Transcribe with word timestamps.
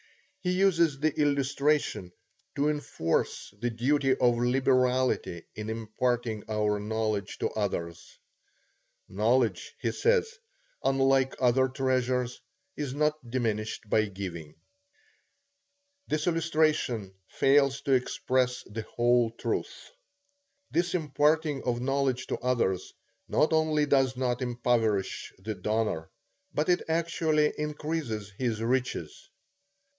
He 0.39 0.53
uses 0.53 0.99
the 0.99 1.13
illustration 1.19 2.11
to 2.55 2.69
enforce 2.69 3.53
the 3.61 3.69
duty 3.69 4.15
of 4.15 4.39
liberality 4.39 5.43
in 5.53 5.69
imparting 5.69 6.43
our 6.49 6.79
knowledge 6.79 7.37
to 7.37 7.49
others. 7.51 8.17
Knowledge, 9.07 9.75
he 9.79 9.91
says, 9.91 10.39
unlike 10.83 11.35
other 11.39 11.67
treasures, 11.67 12.41
is 12.75 12.95
not 12.95 13.29
diminished 13.29 13.87
by 13.87 14.05
giving. 14.05 14.55
The 16.07 16.19
illustration 16.25 17.13
fails 17.27 17.81
to 17.81 17.91
express 17.91 18.63
the 18.63 18.81
whole 18.81 19.29
truth. 19.29 19.91
This 20.71 20.95
imparting 20.95 21.61
of 21.61 21.79
knowledge 21.79 22.25
to 22.25 22.39
others, 22.39 22.91
not 23.27 23.53
only 23.53 23.85
does 23.85 24.17
not 24.17 24.41
impoverish 24.41 25.31
the 25.37 25.53
donor, 25.53 26.09
but 26.51 26.69
it 26.69 26.81
actually 26.89 27.53
increases 27.59 28.31
his 28.39 28.59
riches. 28.63 29.29